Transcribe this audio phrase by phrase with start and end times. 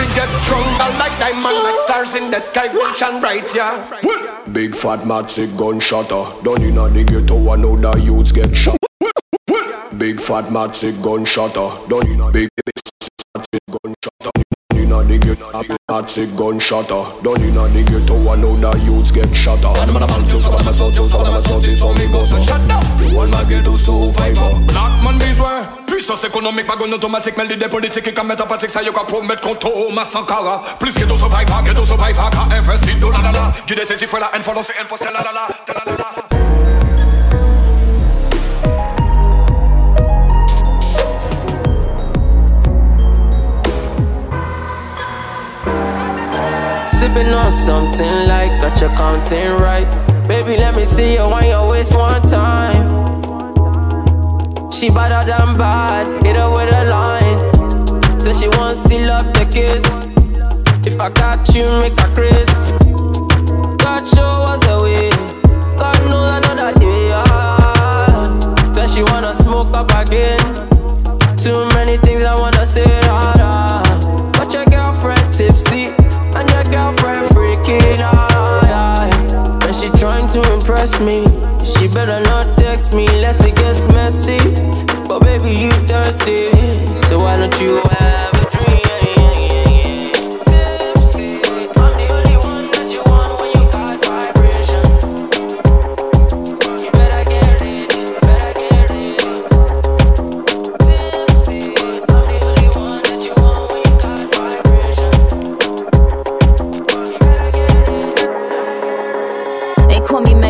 [0.00, 4.00] man gets stronger like diamond Like stars in the sky will shine bright, yeah.
[4.52, 8.76] Big fat matic gunshotter Done in a the ghetto I know the youths get shot.
[9.98, 12.89] Big fat matic Done in a big, big
[15.10, 15.50] the ghetto,
[15.88, 17.22] matic gunshotter.
[17.22, 19.64] Done inna the ghetto, I know the youths get shot.
[19.64, 21.74] And I'm a man too, some of my soul too, some of my soul too,
[21.74, 22.40] so me go so.
[22.40, 22.84] Shut up.
[22.98, 24.50] The one my ghetto survivor.
[24.66, 25.66] Black man besoin.
[25.86, 29.24] Puissance économique, pas gon automatique, mêle des politiques qui mettre pratique, ça y a pour
[29.24, 30.62] mettre contre ma sankara.
[30.78, 33.52] Plus ghetto survivor, ghetto survivor, qu'a investi, do la la la.
[33.66, 36.39] Guide ses fois la haine, follow c'est un poste, la la la, la la la.
[47.00, 49.88] Sipping on something like got your counting right.
[50.28, 52.86] Baby, let me see you on your waist one time.
[54.70, 58.20] She better than bad, hit her with a line.
[58.20, 59.82] Says she wants to love the kiss.
[60.86, 62.70] If I got you, make a Chris.
[63.80, 65.08] God show us the way.
[65.78, 67.10] God knows another day.
[67.14, 68.68] Ah.
[68.74, 70.38] Says she wanna smoke up again.
[71.38, 72.49] Too many things I wanna
[78.00, 79.64] out.
[79.64, 81.26] And she trying to impress me.
[81.64, 84.38] She better not text me unless it gets messy.
[85.06, 86.50] But baby, you thirsty.
[87.06, 88.19] So why don't you have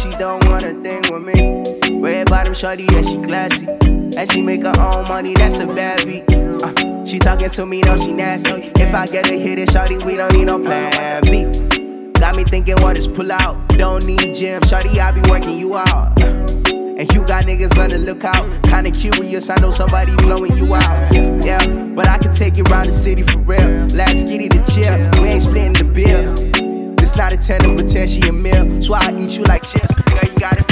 [0.00, 2.00] she don't want a thing with me.
[2.00, 3.66] Red bottom shorty, yeah, she classy.
[4.16, 6.24] And she make her own money, that's a bad beat.
[6.32, 8.72] Uh, she talking to me, no, she nasty.
[8.80, 11.44] If I get a hit it, shorty, we don't need no plan B.
[12.18, 13.56] Got me thinking, what is pull out?
[13.70, 16.22] Don't need gym, shorty, I be working you out.
[16.22, 16.46] Uh,
[17.00, 18.62] and you got niggas on the lookout.
[18.64, 21.14] Kinda curious, I know somebody blowing you out.
[21.44, 23.68] Yeah, but I can take you around the city for real.
[23.94, 26.49] Last skitty to chill, we ain't splitting the bill.
[27.10, 28.80] It's not a 10 potential 10, she a meal.
[28.80, 30.00] So I eat you like chips.
[30.02, 30.69] Girl, you got it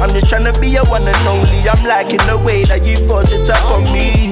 [0.00, 1.68] I'm just trying to be your one and only.
[1.68, 4.30] I'm liking the way that you force it up on me.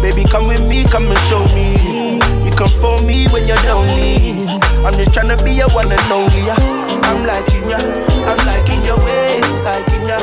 [0.00, 2.22] Baby, come with me, come and show me.
[2.46, 4.46] You come for me when you're lonely.
[4.86, 6.46] I'm just trying to be your one and only.
[7.08, 7.78] I'm liking ya,
[8.30, 10.18] I'm liking your ways, liking ya,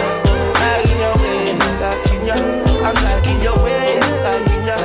[0.63, 2.35] liking your ways, liking ya.
[2.87, 4.77] I'm liking your ways, liking ya.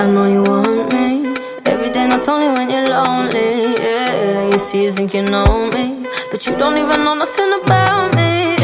[0.00, 1.34] I know you want me.
[1.66, 3.74] Every day, not only when you're lonely.
[3.76, 8.16] Yeah, you see, you think you know me, but you don't even know nothing about
[8.16, 8.63] me.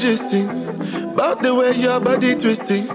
[0.00, 0.44] Majesty
[1.12, 2.88] About the way your body twisting.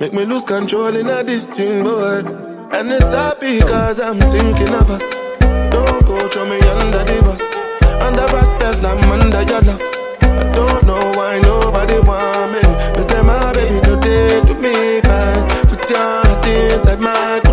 [0.00, 2.26] Make me lose control in a this thing, boy
[2.74, 5.06] And it's happy cause I'm thinking of us.
[5.70, 7.44] Don't go throw me under the bus.
[8.02, 9.82] Under respect, I'm under your love.
[10.22, 12.62] I don't know why nobody want me.
[12.96, 17.49] Me say my baby no day to me bad Put your heart inside my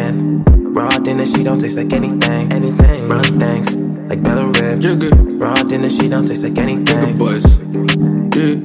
[0.00, 0.44] man.
[0.74, 2.52] Raw dinner, she don't taste like anything.
[2.52, 3.08] Anything.
[3.08, 3.74] Run things
[4.08, 4.80] like Bella Rib.
[4.80, 5.10] Jigga.
[5.40, 6.84] Raw dinner, she don't taste like anything.
[6.86, 7.46] Jigga boys.
[8.36, 8.56] Yeah.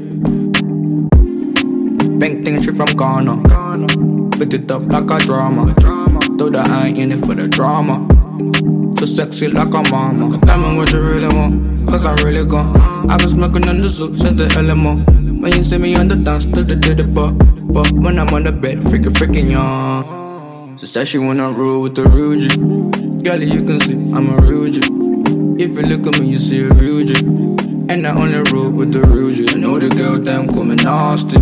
[2.20, 3.34] Bank thing, she from Ghana.
[3.52, 3.88] Ghana.
[4.38, 5.74] Put it up like a drama.
[5.80, 6.20] drama.
[6.38, 8.08] Though that I ain't in it for the drama.
[9.00, 10.40] So sexy like a mama.
[10.46, 12.76] Tell me what you really want, cause I'm really gone.
[13.10, 14.94] I been smoking on the zoo since the LMO.
[15.42, 17.32] When you see me on the dance, to the diddy but
[17.76, 20.25] But when I'm on the bed, freaking freaking young.
[20.78, 22.50] So said she wanna roll with the real G.
[23.24, 24.82] Girl, you can see I'm a real G.
[25.64, 27.16] If you look at me, you see a real G.
[27.88, 29.48] And I only roll with the real G.
[29.48, 31.38] I know the girl them coming nasty.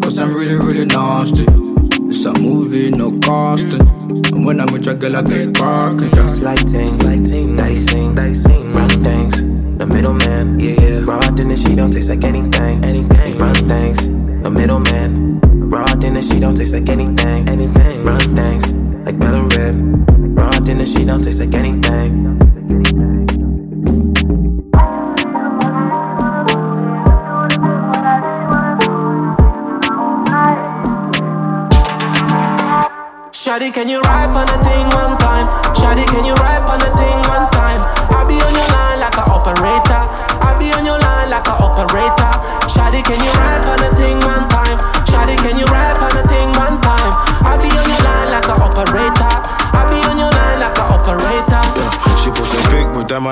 [0.00, 1.46] Cause I'm really, really nasty.
[2.08, 3.80] It's a movie, no costing.
[4.30, 6.14] And when I'm with your girl, I get barking.
[6.14, 6.26] Yeah.
[6.28, 9.42] Slighting, slighting, dicing, dicing, round things.
[9.78, 11.00] The middleman, yeah, yeah.
[11.02, 13.36] Raw, didn't she don't taste like anything, anything.
[13.36, 13.98] Run things,
[14.44, 15.33] the middleman.
[15.70, 17.48] Raw dinner, she don't taste like anything.
[17.48, 18.04] Anything.
[18.04, 18.70] Run things
[19.06, 20.36] like Bella Rib.
[20.36, 22.38] Raw dinner, she don't taste like anything.
[33.32, 35.46] Shady, can you ride on a thing one time?
[35.74, 36.34] Shady, can you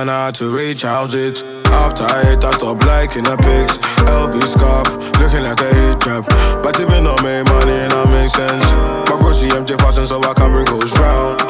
[0.02, 1.44] find out to reach out it.
[1.66, 3.78] After I ate, I stopped liking the pics.
[4.10, 4.88] LV scarf,
[5.20, 6.26] looking like a hit trap.
[6.60, 8.66] But even though I made money, and I make sense.
[9.08, 11.40] My grocery MJ fashion, so I can bring goes round.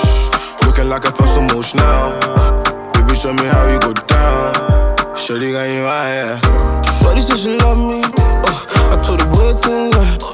[0.66, 2.12] Looking like a postal motion now.
[2.92, 5.16] Baby, show me how you go down.
[5.16, 6.36] Shorty got you out here.
[7.00, 8.02] Shorty said she love me.
[8.44, 8.60] Oh,
[8.92, 10.31] I told her boy to.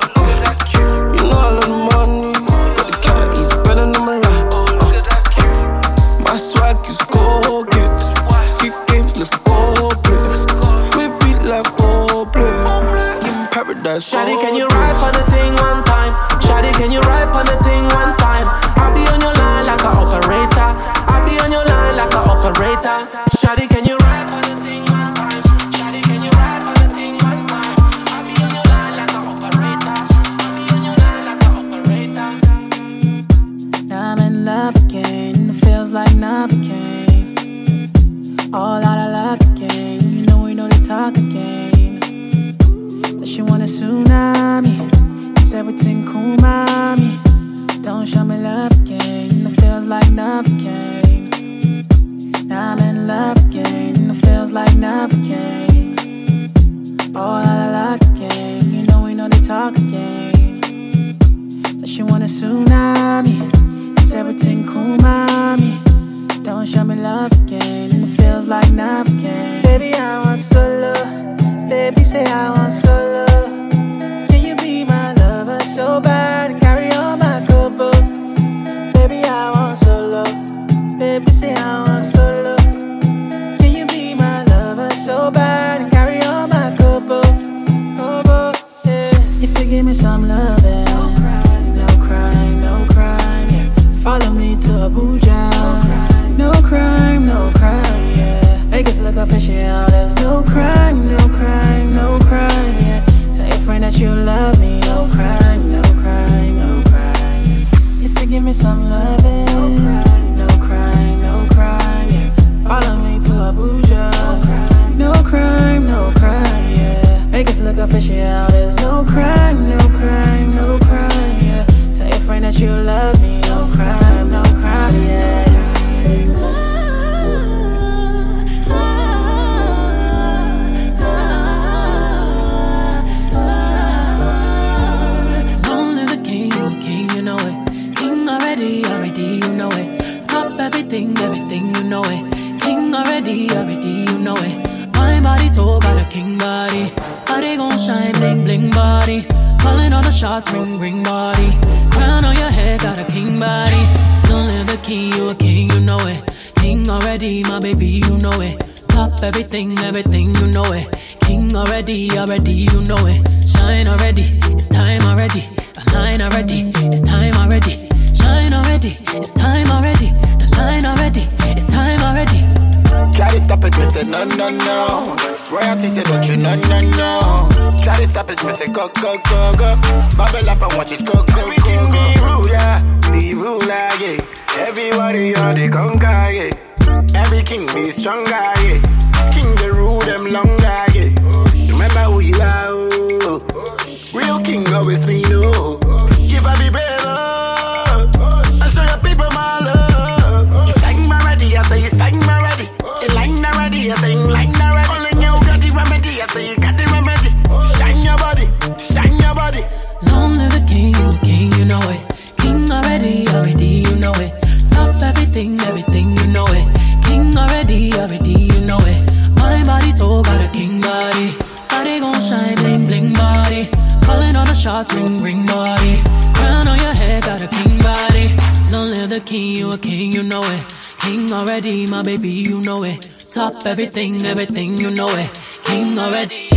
[224.79, 226.01] hearts ring, ring, body.
[226.35, 228.29] Crown on your head, got a king body.
[228.71, 230.63] Don't live the king, you a king, you know it.
[231.01, 233.01] King already, my baby, you know it.
[233.33, 235.31] Top everything, everything, you know it.
[235.65, 236.48] King already.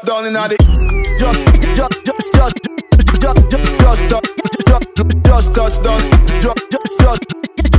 [0.00, 0.40] Just down in the
[1.18, 1.44] just
[1.76, 2.56] just just just
[3.20, 4.80] just just just just
[5.22, 7.28] just touch just just just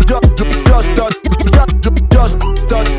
[0.05, 0.29] just
[0.67, 1.17] just touch
[2.12, 2.38] just
[2.69, 2.89] just touch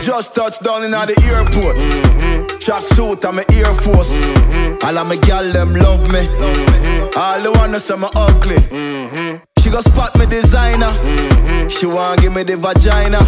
[0.00, 1.76] Just touched down in the airport.
[2.60, 4.22] Track suit, I'm a Air Force.
[4.84, 6.28] All of my gal them love me.
[7.16, 9.47] All the wanna say me ugly.
[9.68, 10.88] She go spot me designer.
[11.68, 13.20] She want give me the vagina.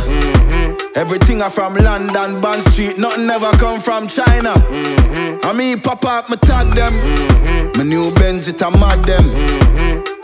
[0.97, 2.97] Everything I from London, Bond Street.
[2.97, 4.57] Nothing ever come from China.
[5.45, 6.97] I mean, pop up, me tag them.
[7.77, 9.29] My new Benz, it a mad them.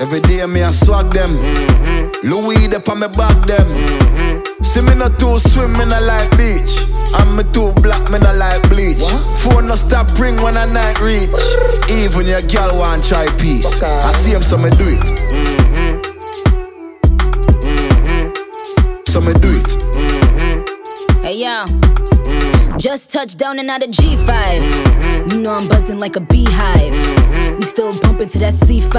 [0.00, 1.36] Every day me I swag them.
[2.24, 3.68] Louis, they on me back them.
[4.64, 6.80] See me not too swim, me not like beach.
[7.12, 9.04] I'm me too black, me not like bleach.
[9.44, 11.28] Phone no stop ring when I night reach.
[11.92, 13.82] Even your girl want try peace.
[13.82, 15.45] I see him, so me do it.
[19.16, 19.64] So me do it.
[19.96, 21.22] Mm-hmm.
[21.22, 22.76] Hey yo, mm-hmm.
[22.76, 25.32] just touched down and out of G5.
[25.32, 26.92] You know I'm buzzing like a beehive.
[26.92, 27.56] Mm-hmm.
[27.56, 28.92] We still bumping to that C5.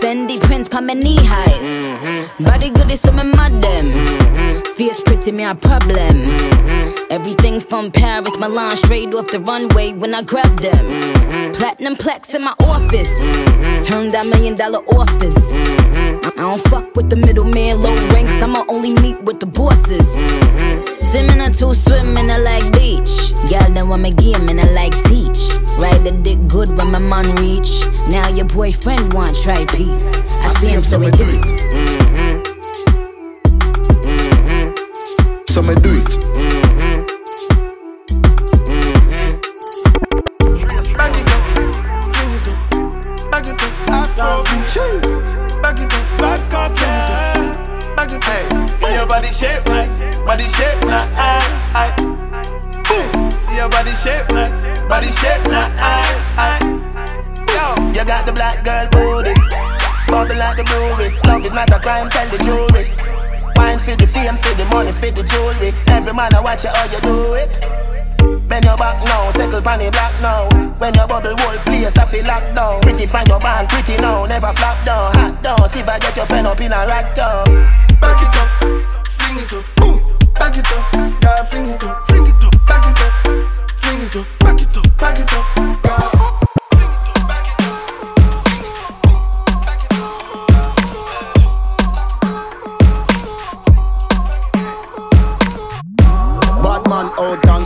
[0.00, 2.28] Fendi prints pa my knee highs.
[2.38, 4.62] Body good is some mad them.
[4.76, 6.16] Fierce pretty me a problem.
[7.10, 11.54] Everything from Paris, Milan, straight off the runway when I grab them.
[11.54, 13.08] Platinum plaques in my office.
[13.88, 15.34] Turn that million dollar office.
[16.36, 18.34] I don't fuck with the middleman, low ranks.
[18.42, 20.00] I'ma only meet with the bosses.
[20.16, 21.04] Mm-hmm.
[21.04, 23.32] Swimming or two swimming, I like beach.
[23.48, 25.54] Girl, then want me game and I like teach.
[25.78, 27.86] Ride the dick good when my man reach.
[28.08, 30.06] Now your boyfriend want try peace.
[30.42, 31.44] I, see him, so we do it.
[31.72, 32.42] Mm-hmm.
[34.10, 35.52] Mm-hmm.
[35.52, 36.23] So me do it.
[61.84, 62.88] Crime, tell the jury.
[63.56, 65.70] Wine for the fame, for the money, for the jewelry.
[65.86, 67.52] Every man I watch you how you do it.
[68.48, 70.48] Bend your back now, settle pan the black now.
[70.80, 72.80] When your bubble whole place, I feel locked down.
[72.80, 75.12] Pretty find your band, pretty now, never flop down.
[75.12, 77.44] Hot down, see if I get your friend up in a rack down.
[78.00, 78.48] Back it up,
[79.12, 80.00] fling it up, boom.
[80.40, 80.84] Back it up,
[81.22, 83.12] yeah, fling it up, fling it up, back it up,
[83.76, 85.44] fling it up, back it up, back it up,
[85.84, 86.43] yeah.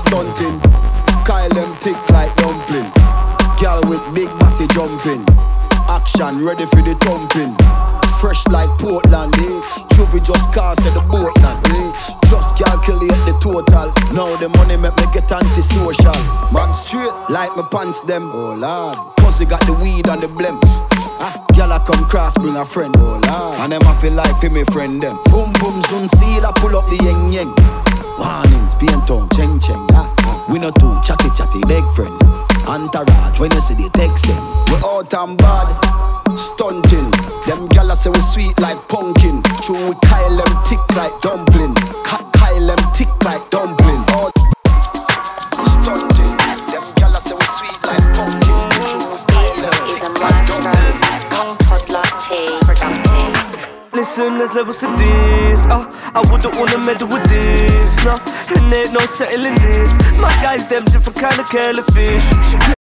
[0.08, 0.60] Stunting.
[1.24, 2.90] Kyle them thick like dumpling.
[3.60, 5.24] Girl with big body jumping.
[5.88, 7.54] Action ready for the thumping.
[8.20, 9.60] Fresh like Portland, eh?
[9.94, 11.92] Juvie just cast at the boatland, eh?
[12.26, 13.92] Just calculate the total.
[14.12, 16.18] Now the money make me get antisocial.
[16.50, 18.30] Man straight like my pants them.
[18.32, 20.58] Oh lord, pussy got the weed and the blem.
[21.20, 22.94] Ah, girl I come cross, bring a friend.
[22.98, 25.18] Oh lord, and them I feel like for me friend them.
[25.26, 27.87] Boom boom zoom, see I pull up the yeng yeng.
[28.18, 29.86] Warnings, pain town, cheng cheng.
[30.50, 32.14] We no too chatty chatty, big friend.
[32.66, 34.42] Entourage, when you see the text them.
[34.68, 35.68] We out and bad,
[36.36, 37.10] stunting.
[37.46, 39.42] Them gyal say we sweet like pumpkin.
[39.62, 41.74] True, we Kyle them tick like dumpling.
[42.04, 44.07] Kyle them tick like dumpling.
[54.18, 55.60] Listen, there's levels to this.
[55.66, 58.04] Uh, I wouldn't wanna meddle with this.
[58.04, 58.18] No,
[58.56, 59.92] and ain't no settling this.
[60.18, 62.77] My guys, them different kind of fish.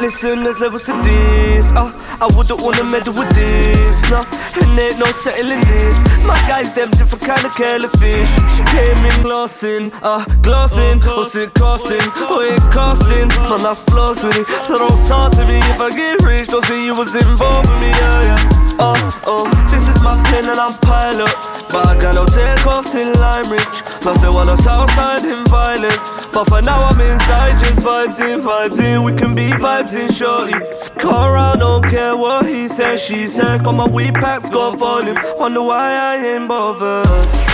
[0.00, 1.66] Listen, there's levels to this.
[1.72, 4.00] Uh, I wouldn't wanna meddle with this.
[4.10, 4.24] No,
[4.62, 5.96] and ain't no settling this.
[6.24, 8.30] My guys, them different kind of fish.
[8.56, 11.00] She came in glossing, uh, glossing.
[11.00, 12.00] What's it costing?
[12.16, 13.28] Oh, it costing.
[13.50, 14.48] Man, I floss with it.
[14.66, 16.48] So don't talk to me if I get rich.
[16.48, 18.59] Don't say you was involved with me, yeah, yeah.
[18.82, 21.28] Oh, oh, this is my plane and I'm pilot.
[21.70, 23.82] But I no take off till I'm rich.
[24.04, 25.98] Lost the one on Southside in violence.
[26.32, 29.02] But for now I'm inside, just vibes in, vibes in.
[29.02, 30.54] We can be vibes in, shorty.
[30.98, 33.64] Call around, don't care what he said, she said.
[33.64, 35.18] Got my weed packs, got volume.
[35.36, 37.49] Wonder why I ain't bothered.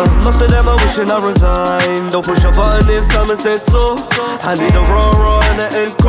[0.00, 2.10] Uh, most of them are wishing I resign.
[2.10, 3.98] Don't push a button if someone said so.
[4.40, 6.00] I need a raw raw and an end.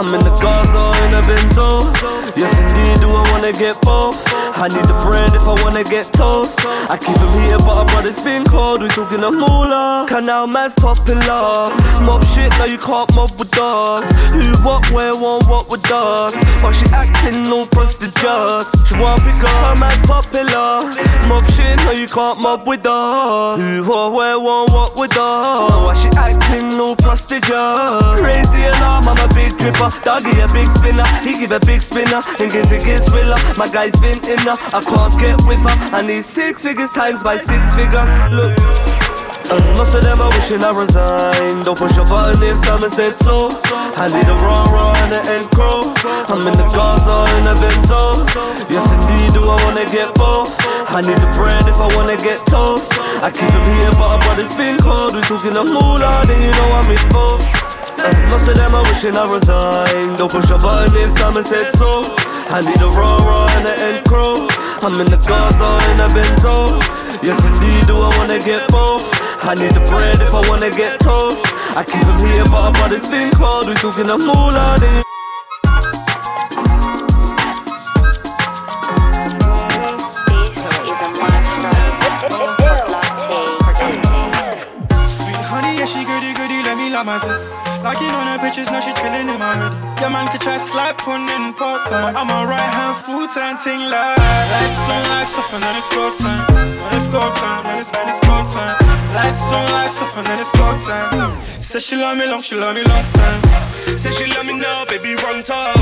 [0.00, 1.84] I'm in the Gaza in a Benzo.
[2.34, 4.16] Yes, indeed, do I wanna get both?
[4.56, 6.58] I need the bread if I wanna get toast.
[6.88, 8.80] I keep them heated, but but it's been cold.
[8.80, 10.06] We talking a moolah.
[10.08, 11.68] Canal man's popular.
[12.00, 14.04] Mob shit, now you can't mob with us.
[14.32, 16.32] Who, what, where, one, what with us?
[16.62, 18.64] But she acting no prestigious.
[18.88, 20.88] She want up her man's popular.
[21.28, 23.09] Mob shit, now you can't mob with us.
[23.58, 25.70] Who, what, where, one, what with us?
[25.70, 26.94] Why she acting no?
[28.22, 29.90] Raise the alarm, I'm a big tripper.
[30.04, 32.22] Doggy a big spinner, he give a big spinner.
[32.38, 33.36] And gives it gets willer.
[33.56, 35.96] My guy's been in her, I can't get with her.
[35.96, 38.08] I need six figures times by six figures.
[38.32, 38.99] Look.
[39.76, 41.64] Most of them are wishing I resign.
[41.64, 43.50] Don't push a button if someone said so.
[43.98, 45.50] I need a raw raw and an end.
[46.30, 48.22] I'm in the Gaza in a Benzo.
[48.70, 50.54] Yes, indeed, do I wanna get both?
[50.86, 52.92] I need the bread if I wanna get toast.
[53.20, 55.16] I keep them heated, but but it's been cold.
[55.16, 57.42] We talking a moolah, then you know I'm in both.
[58.30, 60.16] Most of them are wishing I resign.
[60.16, 62.06] Don't push a button if someone said so.
[62.54, 64.00] I need a raw raw and an end.
[64.82, 66.80] I'm in the Gaza in a Benzo.
[67.22, 69.19] Yes, indeed, do I wanna get both?
[69.42, 71.44] I need the bread if I wanna get toast.
[71.74, 73.68] I keep them here, but but it's been cold.
[73.68, 74.78] We talking a moolah.
[74.78, 75.02] Then
[85.08, 87.69] Sweet honey, yeah, she goody goody, let me love myself.
[87.82, 89.76] Locking on her pictures, now she chilling in my hoodie.
[90.00, 92.16] Yeah, man, could try slap on in part time.
[92.16, 94.18] I'm a right hand full time ting like.
[94.18, 96.44] Lights on, lights off, and then it's go time.
[96.52, 98.76] Then it's go time, then it's, then it's go time.
[99.16, 101.40] Lights on, lights off, and then it's go time.
[101.62, 103.40] Said she love me long, she love me long time.
[103.96, 105.76] Say she love me now, baby, run time.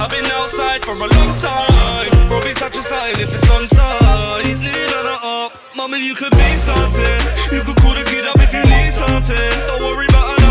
[0.00, 2.30] I've been outside for a long time.
[2.30, 4.44] Robbie touch a sign if it's on time.
[4.46, 7.20] Lean on her up, mama, you could be something.
[7.50, 9.52] You could call the kid up if you need something.
[9.66, 10.41] Don't worry about another,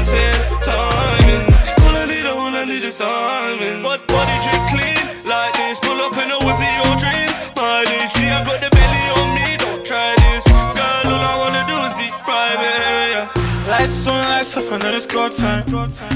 [0.00, 0.24] be.
[0.64, 1.44] Timing,
[1.84, 3.82] all I need, all I need is timing.
[3.82, 5.78] But body trick clean like this.
[5.80, 7.36] Pull up in a whip of your dreams.
[7.56, 9.56] Mileage, she I got the belly on me.
[9.58, 11.12] Don't try this, girl.
[11.12, 12.80] All I wanna do is be private.
[13.14, 13.28] Yeah.
[13.68, 15.64] Lights on, lights off, and then it's go time.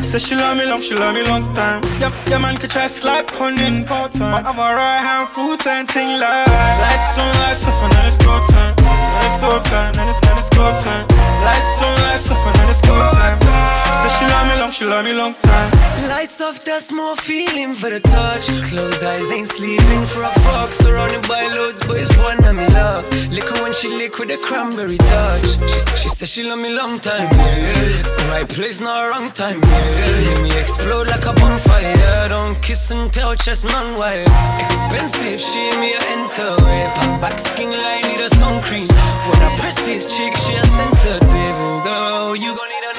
[0.02, 1.82] Said she love me long, she love me long time.
[2.00, 4.44] Yeah, yeah man, could try slap on in part time.
[4.46, 6.46] I'm a right hand full time ting like.
[6.48, 8.75] Lights on, lights off, and then it's go time.
[9.16, 11.08] Then it's go time, and it's, it's go time.
[11.40, 13.38] Lights on, lights off, and it's go time.
[13.38, 15.70] Said she love me long, she love me long time.
[16.08, 18.46] Lights off, that's more feeling for the touch.
[18.68, 20.72] Closed eyes ain't sleeping for a fuck.
[20.74, 23.04] Surrounded by loads, but it's one I'm in love.
[23.32, 25.46] Liquor when she lick with a cranberry touch.
[25.70, 28.28] She, she said she love me long time, yeah.
[28.28, 30.26] Right place, not wrong time, yeah.
[30.28, 32.28] Let me explode like a bonfire.
[32.28, 34.26] Don't kiss and tell, chest non wire.
[34.60, 36.52] Expensive, she me a enter.
[36.96, 38.86] Pop back skin line, need a sun cream.
[39.28, 41.56] When I press this chick, she a sensitive.
[41.84, 42.92] Though you gon' need a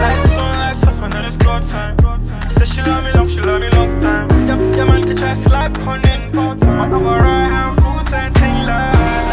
[0.00, 1.96] Lights on, lights off, and then it's go time.
[2.48, 4.28] Said she love me long, she love me long time.
[4.48, 6.20] Yeah, yeah man, could try slap on in.
[6.38, 9.29] I'm a right hand full time ting like.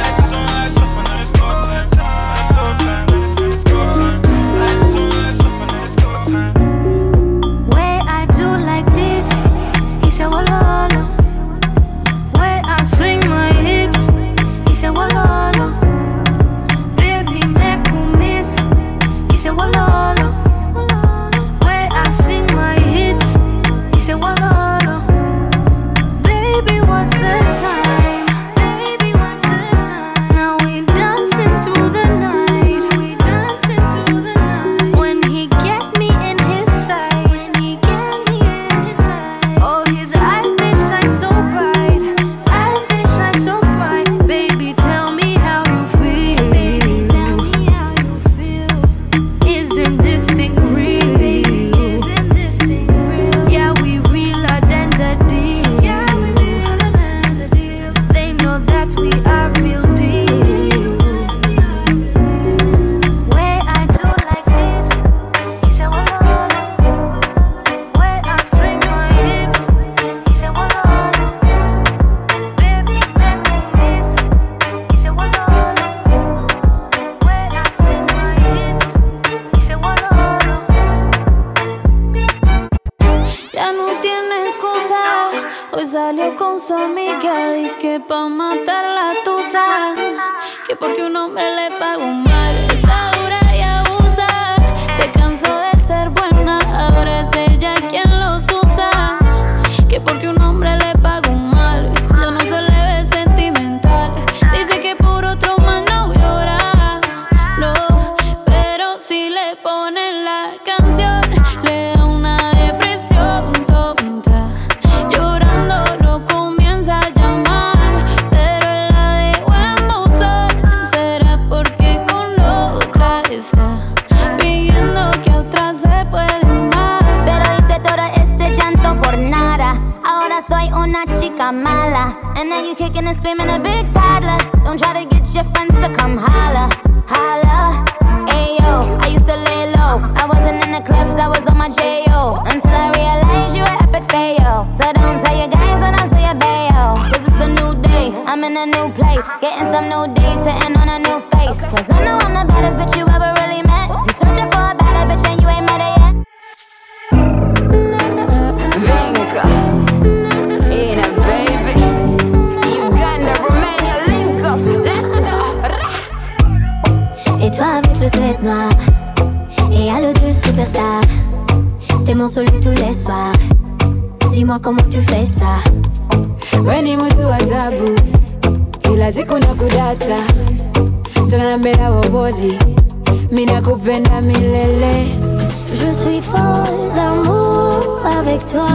[185.74, 188.68] Je suis folle d'amour avec toi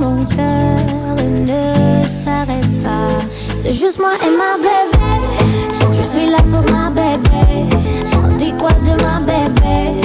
[0.00, 3.20] Mon cœur ne s'arrête pas.
[3.54, 5.02] C'est juste moi et ma bébé.
[5.98, 7.66] Je suis là pour ma bébé.
[8.24, 10.01] On dit quoi de ma bébé?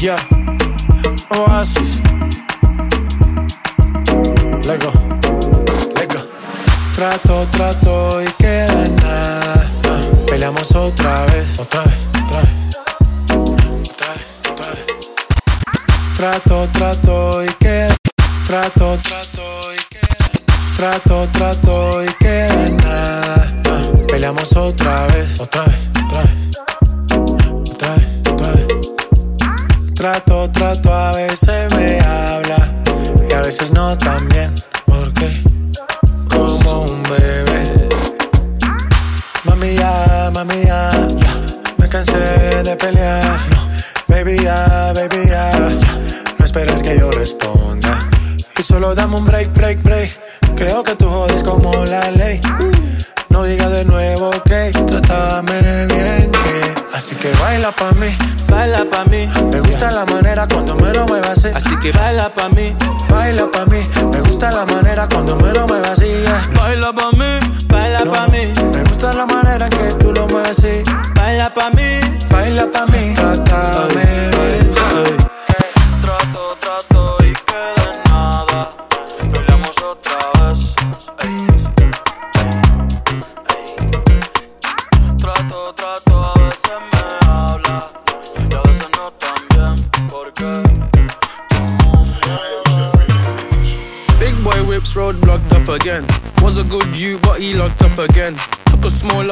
[0.00, 0.16] Yeah,
[1.36, 2.00] Oasis.
[4.64, 4.90] Lego,
[5.94, 6.26] Lego.
[6.94, 8.09] Trato, trato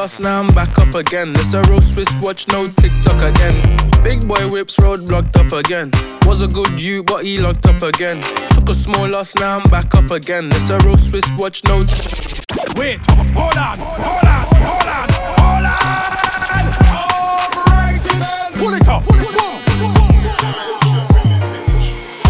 [0.08, 1.32] loss, now I'm back up again.
[1.34, 3.76] It's a real Swiss watch, no TikTok again.
[4.02, 5.90] Big boy whips road blocked up again.
[6.22, 8.22] Was a good you, but he locked up again.
[8.50, 10.48] Took a small loss, now I'm back up again.
[10.52, 11.84] It's a real Swiss watch, no.
[12.76, 13.00] Wait,
[13.36, 15.78] hold on, hold on, hold on, hold on.
[18.08, 18.52] Then.
[18.58, 19.60] Pull it up, pull it up.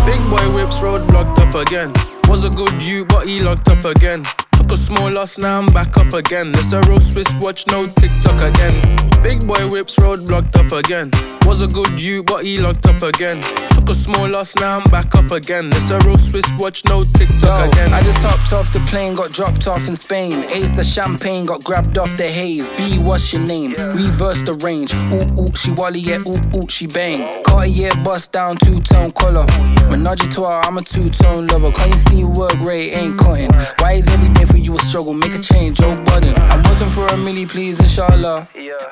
[0.05, 1.93] Big boy whips road blocked up again.
[2.29, 4.25] Was a good you, but he locked up again.
[4.69, 6.51] Took a small loss, now I'm back up again.
[6.51, 8.99] It's a real Swiss watch, no TikTok again.
[9.23, 11.11] Big boy whips road blocked up again.
[11.47, 13.41] Was a good you, but he locked up again.
[13.71, 15.71] Took a small loss, now I'm back up again.
[15.73, 17.95] It's a real Swiss watch, no TikTok Yo, again.
[17.95, 20.45] I just hopped off the plane, got dropped off in Spain.
[20.51, 22.69] Ace the champagne, got grabbed off the haze.
[22.77, 23.71] B, what's your name?
[23.95, 24.93] Reverse the range.
[24.93, 27.43] Ooh, ooh, she wally, yeah, ooh, ooh, she bang.
[27.45, 29.47] Cartier bust down, two tone color.
[29.89, 31.73] Menage a trois, I'm a two tone lover.
[31.73, 33.51] Can't you see work rate ain't cutting?
[33.79, 35.15] Why is every day for you a struggle?
[35.15, 36.35] Make a change, oh, Joe Budden.
[36.37, 38.49] I'm working for a milli, please, inshallah.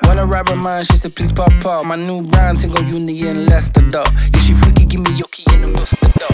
[0.07, 1.85] When I rap her mind, she said, please pop up.
[1.85, 4.05] My new brand, single uni in Leicester, duh.
[4.33, 6.29] Yeah, she freaky, give me yoki in the buster, duh.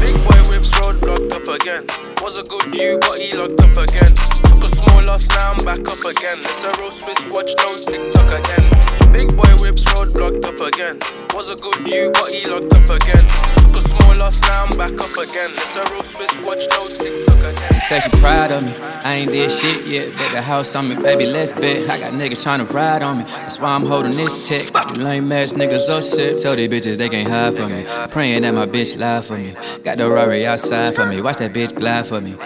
[0.00, 1.84] Big boy whips road blocked up again.
[2.22, 4.12] Was a good you, but he locked up again.
[4.44, 6.38] Took a small loss, now I'm back up again.
[6.40, 8.64] It's a real Swiss watch, no TikTok again.
[9.12, 10.98] Big boy whips road blocked up again.
[11.34, 13.24] Was a good you, but he locked up again.
[13.62, 15.50] Took a small lost, now I'm back up again.
[15.50, 17.72] It's a real Swiss watch, no TikTok again.
[17.74, 18.72] She said she proud of me.
[19.04, 20.14] I ain't did shit yet.
[20.16, 21.88] Bet the house on me, baby, let's bet.
[21.90, 23.24] I got niggas tryna ride on me.
[23.24, 24.72] That's why I'm holding this tech.
[24.94, 26.38] The lame ass niggas upset.
[26.38, 27.86] Tell these bitches they can't hide from me.
[28.10, 29.54] Praying that my bitch lie for me.
[29.82, 31.20] Got the Rari outside for me.
[31.20, 32.36] Watch that bitch glide for me.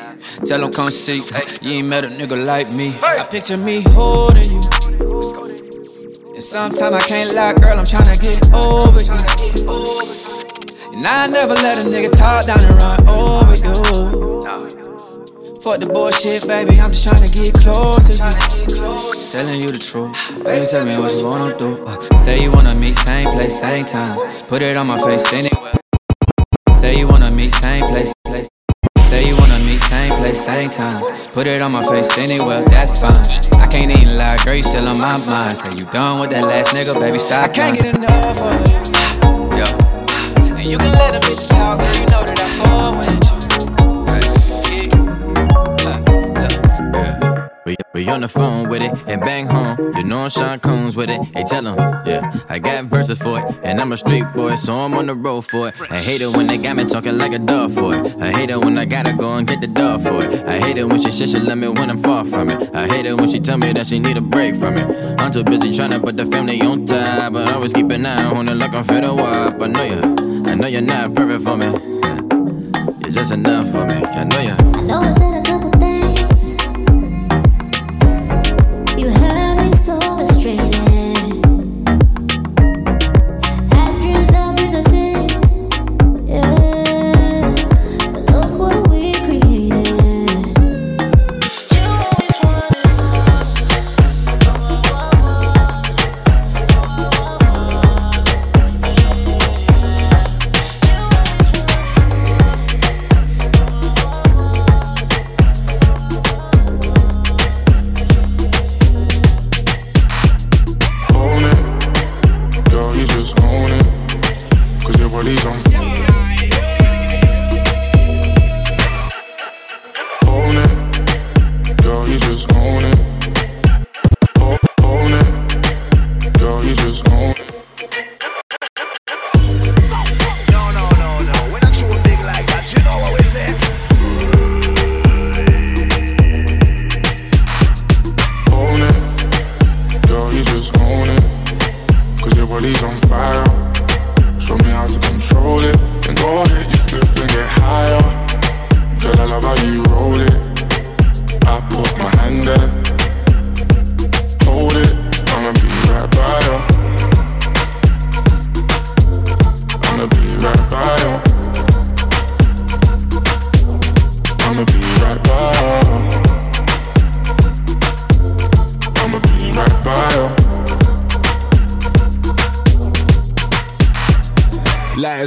[0.44, 1.22] Tell them come see.
[1.60, 2.94] You ain't met a nigga like me.
[3.02, 4.60] I picture me holding you.
[6.34, 10.19] And sometimes I can't lie, girl, I'm tryna get over you.
[11.00, 14.36] And I never let a nigga talk down and run over you.
[15.64, 18.20] Fuck the bullshit, baby, I'm just trying to get close to
[18.68, 18.84] you.
[19.32, 20.12] Telling you the truth,
[20.44, 21.82] baby, tell me what you wanna do.
[21.88, 24.12] Uh, say you wanna meet, same place, same time.
[24.48, 25.72] Put it on my face anyway.
[26.74, 28.50] Say you wanna meet, same place, place.
[29.00, 31.00] Say you wanna meet, same place, same time.
[31.32, 33.24] Put it on my face anywhere, that's fine.
[33.56, 35.56] I can't even lie, girl, you still on my mind.
[35.56, 37.48] Say you done with that last nigga, baby, stop.
[37.48, 39.09] I can't get enough of it.
[40.70, 43.30] You can let a bitch talk, you know that I fall with you.
[47.92, 49.76] We, on the phone with it and bang home.
[49.96, 51.20] You know I'm Sean Combs with it.
[51.34, 53.44] Hey, tell 'em, yeah, I got verses for it.
[53.64, 55.74] And I'm a street boy, so I'm on the road for it.
[55.90, 58.06] I hate it when they got me talking like a dog for it.
[58.20, 60.32] I hate it when I gotta go and get the dog for it.
[60.46, 62.74] I hate it when she says she love me when I'm far from it.
[62.74, 64.86] I hate it when she tell me that she need a break from it.
[65.18, 68.06] I'm too busy trying to put the family on top, but I always keep an
[68.06, 69.60] eye on it like I'm fed up.
[69.60, 71.66] I know you, I know you're not perfect for me.
[73.02, 73.94] You're just enough for me.
[73.94, 74.50] I know you.
[74.50, 75.39] I know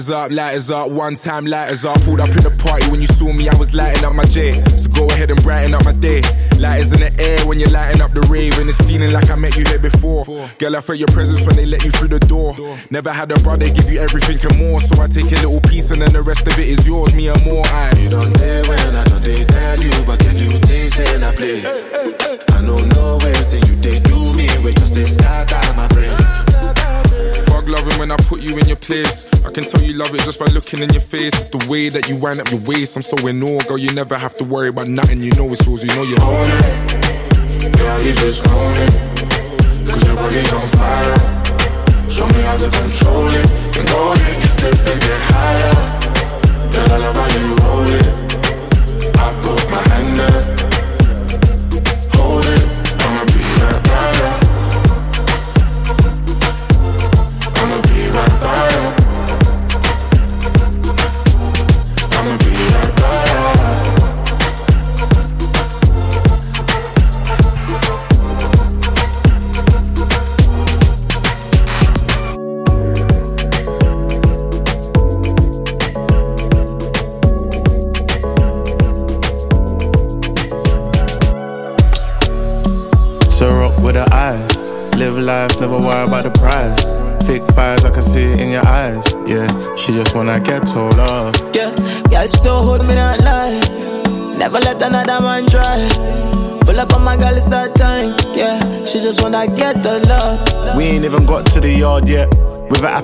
[0.03, 1.95] Lighters up, lighters up, one time lighters up.
[2.01, 4.51] Pulled up in the party when you saw me, I was lighting up my J.
[4.75, 6.21] So go ahead and brighten up my day.
[6.59, 9.35] Lighters in the air when you're lighting up the rave, and it's feeling like I
[9.35, 10.25] met you here before.
[10.59, 12.51] Girl, I felt your presence when they let you through the door.
[12.91, 15.89] Never had a brother give you everything and more, so I take a little piece
[15.89, 17.63] and then the rest of it is yours, me and more.
[17.67, 17.95] I.
[17.95, 21.31] You don't dare when I don't dare tell you, but can you things and I
[21.31, 21.63] play?
[21.63, 26.11] I don't know where till you they do me, we just they scatter my brain.
[27.47, 29.31] Bug loving when I put you in your place.
[29.45, 31.33] I can tell you love it just by looking in your face.
[31.35, 32.95] It's the way that you wind up your waist.
[32.95, 33.77] I'm so in awe, girl.
[33.77, 35.21] You never have to worry about nothing.
[35.21, 35.83] You know it's yours.
[35.83, 37.77] You know you own it.
[37.77, 38.93] Girl, you just own it.
[39.87, 40.72] Cause your body's on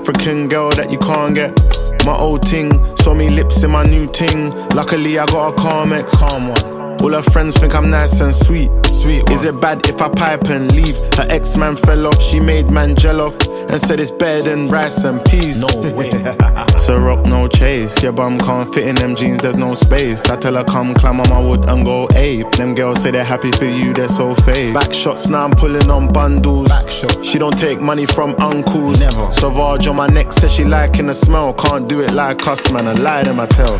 [0.00, 1.52] African girl that you can't get.
[2.06, 2.70] my old ting.
[2.96, 4.50] Saw me lips in my new ting.
[4.70, 6.16] Luckily, I got a calm ex.
[6.16, 7.02] Calm one.
[7.02, 8.70] All her friends think I'm nice and sweet.
[8.86, 9.28] Sweet.
[9.30, 10.96] Is it bad if I pipe and leave?
[11.16, 13.38] Her ex man fell off, she made man gel off
[13.68, 15.60] and said it's better than rice and peas.
[15.60, 16.08] No way.
[16.90, 18.02] so rock no chase.
[18.02, 20.28] Your bum can't fit in them jeans, there's no space.
[20.28, 22.50] I tell her come climb on my wood and go ape.
[22.52, 24.74] Them girls say they're happy for you, they're so fake.
[24.74, 26.72] Back shots now I'm pulling on bundles.
[27.22, 28.98] She don't take money from uncles.
[28.98, 29.32] Never.
[29.32, 31.54] Sauvage on my neck says she liking the smell.
[31.54, 32.88] Can't do it like us, man.
[32.88, 33.78] I lie them I tell.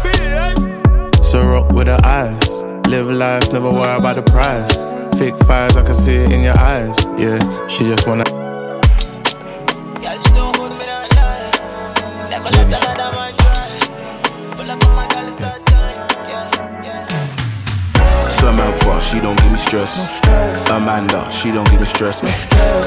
[1.21, 2.63] So rock with her eyes.
[2.87, 4.73] Live life, never worry about the price.
[5.19, 6.97] Fake fires, I can see it in your eyes.
[7.19, 8.40] Yeah, she just wanna.
[19.11, 20.21] She don't give me stress.
[20.71, 22.21] Amanda, she don't give me stress.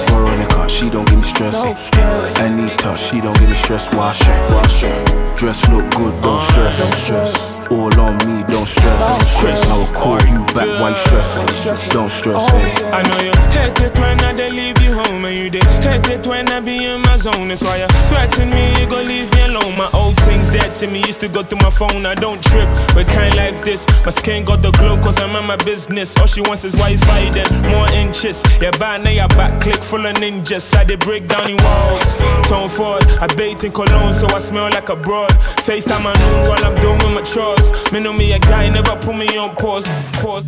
[0.10, 1.92] Veronica, she don't give me stress.
[2.40, 3.92] Anita, she don't give me stress.
[3.94, 5.38] Wash it, wash it.
[5.38, 6.78] Dress look good, don't ah, stress.
[6.80, 7.54] Don't stress.
[7.72, 9.42] All on me, don't stress.
[9.42, 10.68] Grace, I will call you back.
[10.80, 11.46] Why you stressing?
[11.92, 12.48] Don't stress.
[12.52, 12.74] Hey.
[12.78, 12.88] Oh.
[12.88, 12.98] Eh.
[12.98, 16.08] I know you hate it when I dey leave you home and you dey hate
[16.10, 17.48] it when I be in my zone.
[17.48, 19.76] That's why you threaten me, you go leave me alone.
[19.76, 22.06] My old things dead to me used to go through my phone.
[22.06, 23.88] I don't trip, but kind like this.
[24.06, 26.13] My skin got the glow cause I'm in my business.
[26.20, 28.42] All she wants is Wi-Fi, then more inches.
[28.62, 30.74] Yeah, bad now your back click full of ninjas.
[30.76, 32.18] I dey break down in walls.
[32.48, 35.32] Tone forward, I bathe in cologne so I smell like a broad.
[35.66, 37.72] FaceTime my noon while I'm doing my chores.
[37.92, 39.86] Me know me a guy, never put me on pause.
[40.22, 40.46] Pause.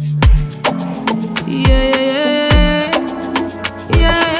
[1.47, 2.91] Yeah, yeah,
[3.97, 4.31] yeah.
[4.31, 4.34] It's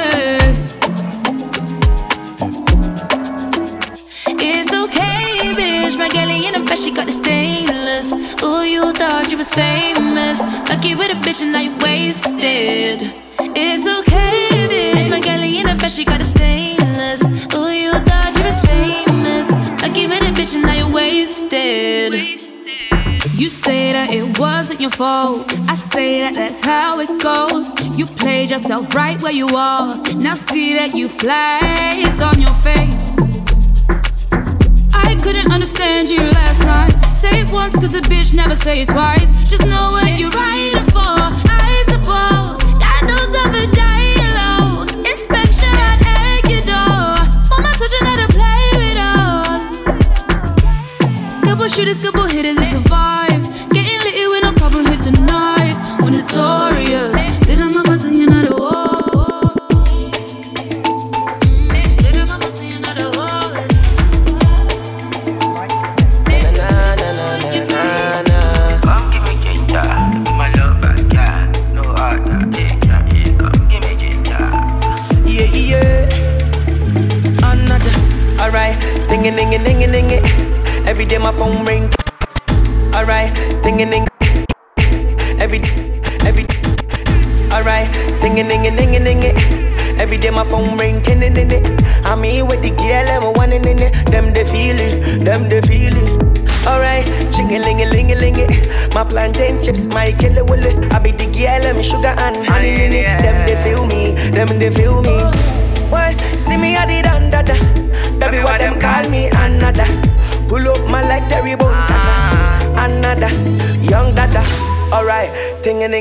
[5.96, 5.98] bitch.
[5.98, 8.12] My galley in the best, she got the stainless.
[8.42, 10.40] Ooh, you thought you was famous.
[10.68, 13.12] Lucky with a bitch and now you wasted.
[13.38, 15.10] It's okay, bitch.
[15.10, 17.22] My galley in the best, she got the stainless.
[17.54, 19.50] Ooh, you thought you was famous.
[19.82, 22.14] Lucky with a bitch and now you wasted.
[23.34, 25.52] You say that it wasn't your fault.
[25.68, 27.72] I say that that's how it goes.
[27.98, 29.96] You played yourself right where you are.
[30.14, 31.60] Now see that you fly,
[32.00, 33.35] it's on your face.
[35.26, 36.92] Couldn't understand you last night.
[37.12, 39.26] Say it once, cause a bitch never say it twice.
[39.50, 42.62] Just know what you're writing for, I suppose.
[42.78, 44.88] God knows of a dialogue.
[45.04, 47.18] Inspection right at your door.
[47.50, 47.74] Mama
[48.06, 49.62] how to play with us.
[51.42, 53.42] Couple shooters, couple hitters, it's a vibe.
[53.74, 55.74] Getting litty with no problem here tonight.
[56.04, 56.65] When it's notorious,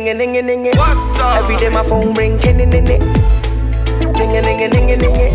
[0.06, 0.78] ting a ning a ning a ning it.
[1.20, 3.02] Every day my phone ring, king in it.
[4.14, 5.34] Ting a ning a ning a ning it.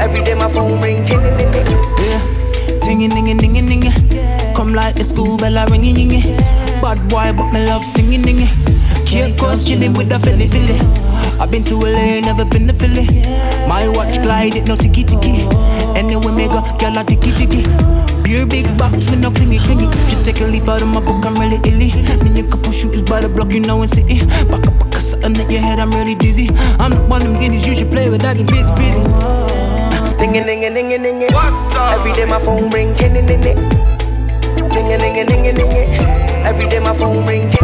[0.00, 1.68] Every day my phone ring, king in it.
[2.00, 4.56] Yeah, ting a ning a ning a ning it.
[4.56, 6.40] Come like the school bell a ringing ring it.
[6.80, 9.06] Bad boy, but me love singing ning it.
[9.06, 10.80] Cape Coast chilling with the Philly Philly.
[11.38, 13.04] I've been to LA, never been to Philly.
[13.68, 15.44] My watch glide, it no ticky ticky.
[15.94, 18.15] Anyway, me go, girl, I ticky ticky.
[18.26, 19.86] Beer big box with no clingy clingy.
[20.10, 21.94] You take a leaf out of my book, I'm really illy.
[22.24, 24.18] Me you couple shooters by the block, you know in city.
[24.50, 26.48] Back up, back up, something at your head, I'm really dizzy.
[26.82, 28.98] I'm not one of them guineas you should play with, I get busy, busy.
[30.18, 31.30] Ting a ning a ning a ning it.
[31.30, 33.54] Every day my phone ring, king in it.
[34.74, 35.86] Ting a ning a ning a ning it.
[36.42, 37.62] Every day my phone ring, king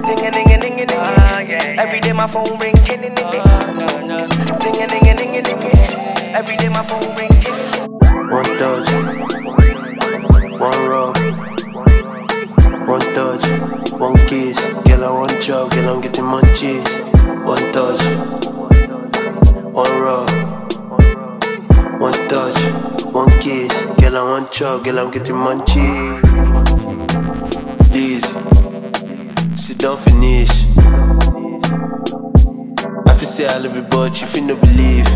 [0.00, 0.92] Ting a ning a ning a ning it.
[0.96, 1.44] Ah,
[1.76, 3.16] Every day my phone ring, king in it.
[3.20, 5.92] Ting a ning a ah, ning a ning it.
[6.32, 7.33] Every day my phone ring,
[15.74, 16.86] girl, I'm getting munchies.
[17.44, 18.02] One touch,
[19.72, 20.26] one roll,
[21.98, 23.72] one touch, one kiss.
[24.00, 26.22] Girl, I want chop, girl, I'm getting munchies.
[27.90, 28.24] Please,
[29.60, 30.50] sit down, finish.
[33.06, 35.06] I feel say I love you, but you feel no believe.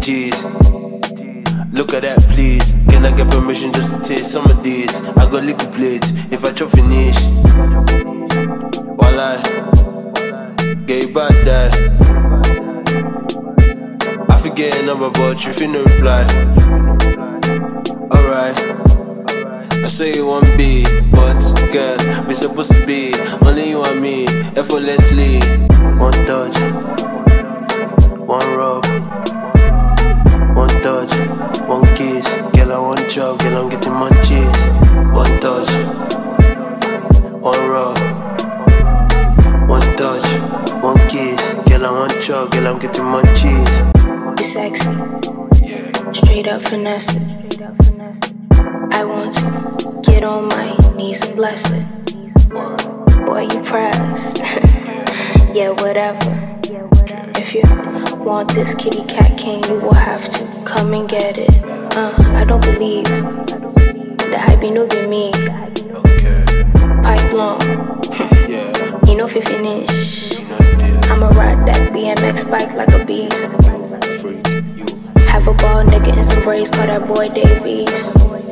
[0.00, 0.36] Jeez.
[1.72, 2.72] Look at that, please.
[2.90, 4.94] Can I get permission just to taste some of these?
[5.00, 7.16] I got liquid plates if I chop finish.
[9.18, 9.36] I
[10.86, 11.72] get back that.
[14.28, 16.22] I forget a number, but you finna reply.
[18.10, 18.58] Alright.
[19.84, 21.40] I say you want be, but
[21.72, 23.12] girl, we supposed to be
[23.44, 25.40] only you and me, effortlessly.
[25.98, 26.56] One touch,
[28.16, 28.86] one rub,
[30.56, 31.12] one touch,
[31.66, 32.28] one kiss.
[32.54, 34.58] Girl, I want chop, girl, I'm getting munchies.
[35.12, 35.70] One touch,
[37.42, 37.98] one rub,
[42.32, 44.38] Girl, I want chop, girl, I'm getting munchies.
[44.38, 44.90] You sexy,
[46.14, 47.14] straight up finesse.
[48.90, 51.84] I want to get on my knees and bless it.
[52.48, 54.38] Boy, you pressed.
[55.52, 56.58] yeah, whatever.
[57.36, 57.64] If you
[58.24, 61.62] want this kitty cat king, you will have to come and get it.
[61.94, 63.04] Uh, I don't believe
[64.30, 65.32] that I be no be me.
[67.02, 67.60] Pipe long.
[69.06, 70.31] you know if you finish,
[71.22, 73.52] I'ma ride that BMX bike like a beast.
[75.28, 78.51] Have a ball nigga and some braids, call that boy Davies.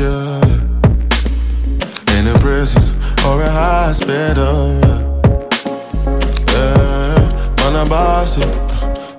[0.00, 0.06] In
[2.28, 2.80] a prison
[3.26, 4.78] or a hospital.
[6.52, 7.18] Yeah,
[7.56, 8.42] man, I'm bossy.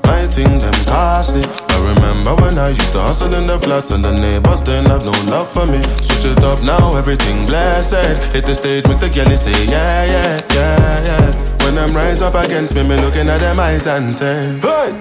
[0.05, 1.43] I think them costly.
[1.43, 5.03] I remember when I used to hustle in the flats and the neighbors didn't have
[5.03, 5.81] no love for me.
[6.01, 8.33] Switch it up now, everything blessed.
[8.33, 11.65] Hit the stage, make the girlie say yeah, yeah, yeah, yeah.
[11.65, 14.93] When them rise up against me, me looking at them eyes and say, Hey,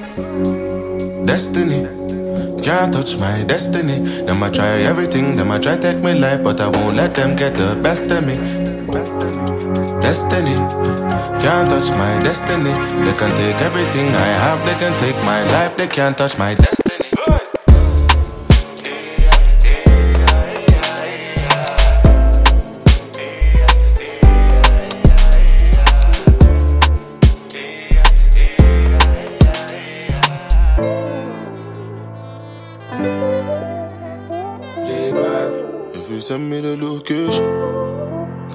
[1.24, 1.97] destiny.
[2.62, 3.98] Can't touch my destiny.
[4.26, 7.36] Them I try everything, them I try take my life, but I won't let them
[7.36, 8.36] get the best of me.
[10.00, 10.54] Destiny.
[11.42, 12.72] Can't touch my destiny.
[13.04, 16.54] They can take everything I have, they can take my life, they can't touch my
[16.54, 16.77] destiny.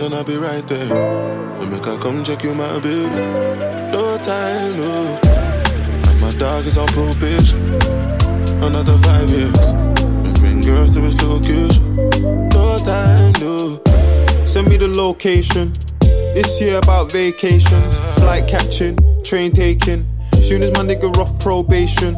[0.03, 0.89] Then I'll be right there.
[0.89, 3.21] To make I come check you, my baby.
[3.95, 5.19] No time, no.
[5.23, 7.61] And my dog is on probation.
[8.61, 9.65] Another five years.
[10.23, 11.95] We bring girls to his location.
[12.49, 13.79] No time, no.
[14.45, 15.71] Send me the location.
[16.01, 20.05] This year about vacations, flight catching, train taking.
[20.41, 22.17] Soon as my nigga off probation.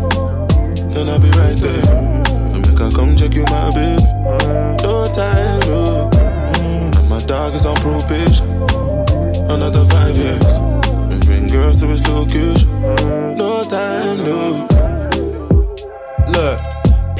[0.93, 1.85] then I'll be right there.
[2.53, 4.03] And make I come check you, my baby.
[4.83, 6.09] No time, no.
[6.97, 8.47] And my dog is on probation.
[9.49, 10.59] Another five years.
[11.09, 12.69] We bring girls to his location.
[13.35, 14.67] No time, no.
[16.31, 16.59] Look,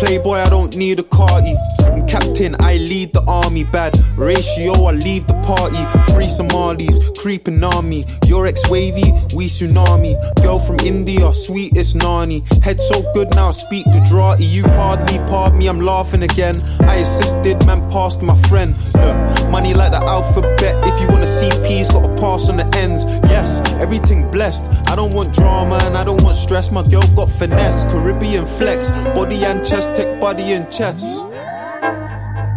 [0.01, 1.53] Playboy, I don't need a carty.
[1.85, 3.63] I'm captain, I lead the army.
[3.63, 5.77] Bad ratio, I leave the party.
[6.11, 8.03] Free Somalis, creeping army.
[8.25, 10.17] Your ex wavy, we tsunami.
[10.41, 12.41] Girl from India, sweetest nani.
[12.63, 14.43] Head so good now, speak Gujarati.
[14.43, 16.55] You hardly pardon me, I'm laughing again.
[16.81, 18.73] I assisted, man, passed my friend.
[18.95, 20.75] Look, money like the alphabet.
[20.87, 23.05] If you wanna see P's, gotta pass on the ends.
[23.29, 24.65] Yes, everything blessed.
[24.87, 26.71] I don't want drama and I don't want stress.
[26.71, 31.05] My girl got finesse, Caribbean flex, body and chest, tech body and chest.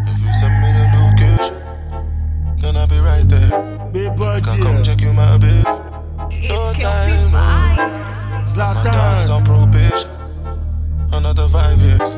[0.06, 1.54] If you send me the location,
[2.60, 3.50] then I'll be right there.
[3.92, 5.62] Big Make I come check you, my baby.
[6.48, 7.74] No time, oh.
[8.56, 8.74] no.
[8.74, 10.10] My dog is on probation.
[11.12, 12.16] Another five years.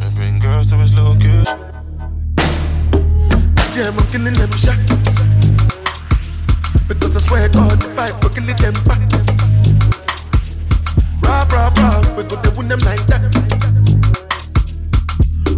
[0.00, 1.58] We bring girls to his location.
[3.74, 4.78] Damn, I'm killing them shot.
[6.88, 9.00] Because I swear God, if I go kill them back.
[11.22, 13.57] Rob, rob, rob, we go to win them like that.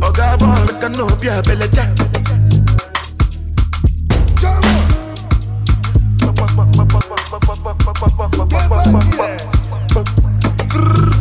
[0.02, 1.90] Oh God, boy, make I know be a belly jack.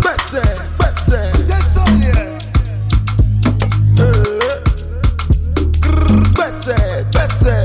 [0.01, 0.41] Besse,
[0.77, 1.19] besse.
[6.35, 7.55] Besse, besse.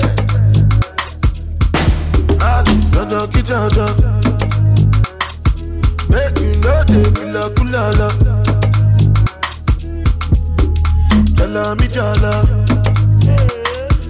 [2.40, 3.86] Alice, Jojo, ki Jojo.
[6.10, 8.33] Make you know they feel a kulala.
[11.54, 12.32] Jala mi jala.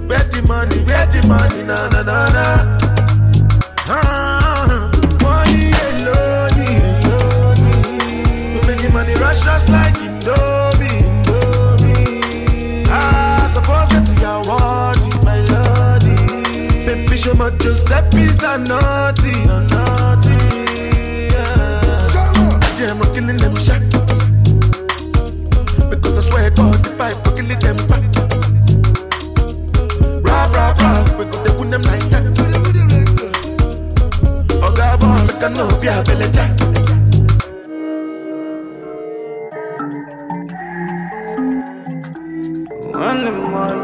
[0.08, 2.44] Where the money, where the money, na na na na.
[3.86, 4.90] Ah,
[5.20, 5.68] money
[8.80, 9.94] the money rush, rush like.
[12.88, 13.92] Ah, suppose
[14.22, 15.44] your word, my.
[16.86, 20.38] Baby, show my Giuseppe's a naughty, a naughty.
[21.28, 22.88] Yeah.
[22.88, 23.82] I'm killing them shot.
[25.90, 26.93] Because I swear God,
[35.54, 36.28] boy, make I know be a belly.
[42.92, 43.82] Money, money,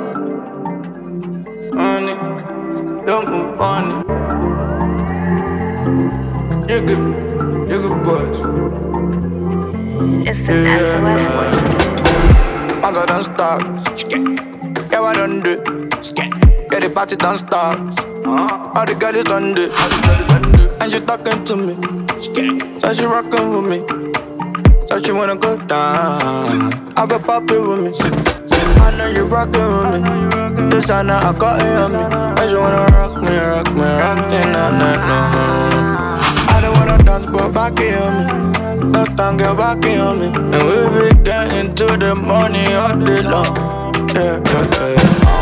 [1.72, 2.14] money,
[3.06, 4.06] don't move on it.
[6.70, 7.04] You good,
[7.68, 8.38] you good boys.
[10.26, 11.50] It's the SOS boy.
[12.82, 13.62] Once I done start,
[14.92, 15.52] yeah, I done do.
[16.72, 17.89] Yeah, the party done start.
[18.76, 19.70] All the girls done do.
[20.80, 21.74] And she talking to me.
[22.78, 23.78] So she rocking with me.
[24.86, 26.72] So she wanna go down.
[26.96, 27.92] Have a poppy with me.
[28.80, 30.70] I know you rockin' with me.
[30.70, 31.98] This I know I got it on me.
[32.38, 36.20] I just wanna rock me, rock me, rock me, nah, nah.
[36.48, 38.92] I don't wanna dance, but back it on me.
[38.92, 40.26] That time get back it on me.
[40.26, 43.54] And we be getting to the money all day long.
[44.14, 45.39] Yeah, yeah, yeah.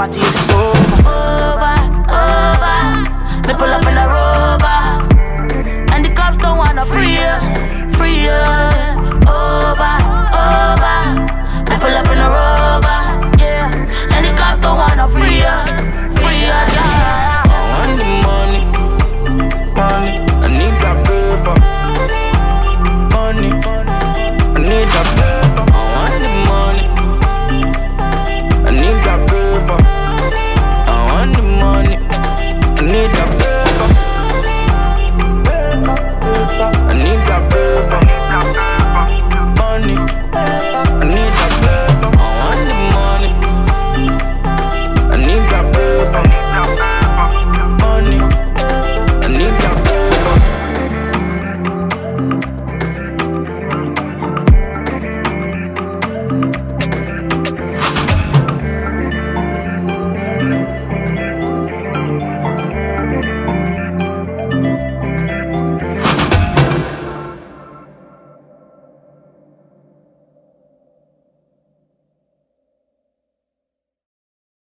[0.00, 0.59] Party, it's over.